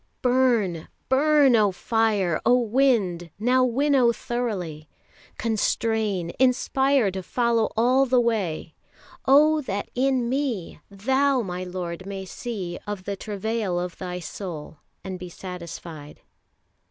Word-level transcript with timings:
Burn, 0.23 0.87
burn, 1.09 1.55
O 1.55 1.71
Fire, 1.71 2.41
O 2.43 2.57
Wind, 2.57 3.29
now 3.37 3.63
winnow 3.63 4.11
throughly! 4.11 4.89
Constrain, 5.37 6.31
inspire 6.39 7.11
to 7.11 7.21
follow 7.21 7.71
all 7.77 8.07
the 8.07 8.19
way! 8.19 8.73
Oh 9.27 9.61
that 9.61 9.91
in 9.93 10.27
me 10.27 10.79
Thou, 10.89 11.43
my 11.43 11.63
Lord, 11.63 12.07
may 12.07 12.25
see 12.25 12.79
Of 12.87 13.03
the 13.03 13.15
travail 13.15 13.79
of 13.79 13.99
Thy 13.99 14.19
soul, 14.19 14.79
And 15.03 15.19
be 15.19 15.29
satisfied. 15.29 16.21